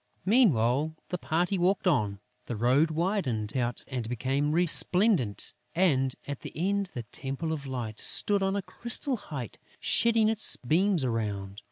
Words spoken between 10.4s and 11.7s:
beams around.